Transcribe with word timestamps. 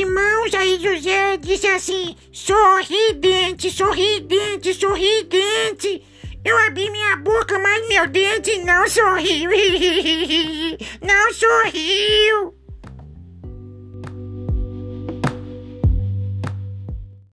irmãos, 0.00 0.54
aí 0.54 0.80
José 0.80 1.36
disse 1.36 1.66
assim: 1.66 2.16
sorridente, 2.32 3.70
sorridente, 3.70 4.74
sorridente. 4.74 6.02
Eu 6.42 6.56
abri 6.66 6.90
minha 6.90 7.16
boca, 7.16 7.58
mas 7.58 7.88
meu 7.88 8.06
dente 8.08 8.56
não 8.64 8.88
sorriu. 8.88 9.50
não 11.02 11.32
sorriu. 11.34 12.59